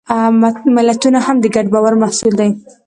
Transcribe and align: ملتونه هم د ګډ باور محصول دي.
ملتونه 0.75 1.19
هم 1.25 1.35
د 1.41 1.45
ګډ 1.55 1.65
باور 1.73 1.93
محصول 2.03 2.33
دي. 2.39 2.49